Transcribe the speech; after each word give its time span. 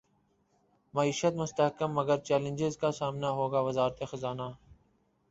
معیشت 0.93 1.33
مستحکم 1.33 1.91
مگر 1.91 2.17
چیلنجز 2.19 2.77
کا 2.77 2.91
سامنا 2.91 3.29
ہوگا 3.31 3.61
وزارت 3.61 4.03
خزانہ 4.05 4.41